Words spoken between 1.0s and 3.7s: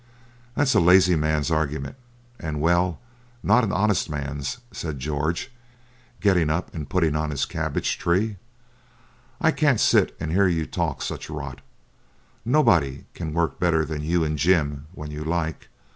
man's argument, and well, not